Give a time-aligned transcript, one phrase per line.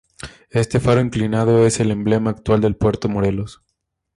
[0.49, 3.61] Este faro inclinado es el emblema actual de Puerto Morelos.